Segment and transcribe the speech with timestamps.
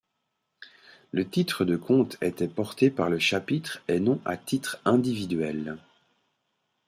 [1.11, 5.77] Le titre de comte était porté par le chapitre et non à titre individuel.